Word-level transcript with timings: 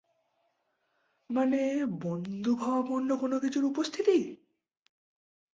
মানে 1.29 1.61
বন্ধুভাবাপন্ন 2.01 3.09
কোনোকিছুর 3.17 3.63
উপস্থিতি? 3.65 4.17